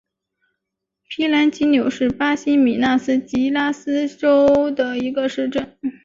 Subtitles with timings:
[1.09, 5.77] 皮兰吉纽是巴西米纳斯吉拉斯州的一个市镇。